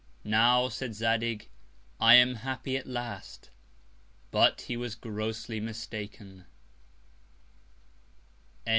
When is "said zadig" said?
0.67-1.47